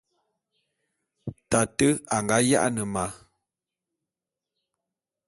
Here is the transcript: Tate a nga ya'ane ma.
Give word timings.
Tate 1.49 1.87
a 2.15 2.17
nga 2.23 2.37
ya'ane 2.49 2.83
ma. 2.93 3.05